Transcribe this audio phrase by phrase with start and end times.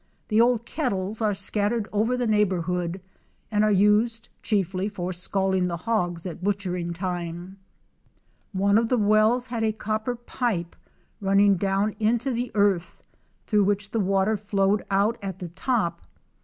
[0.29, 3.01] The old kettles are scattered over the neighborhood
[3.51, 7.59] and are used chiefly for scalding the hogs at butchering time,
[8.51, 10.75] One of the wells had a copper pipe
[11.19, 13.03] run ning down into the earth
[13.45, 16.01] through which the water flowed out at the top.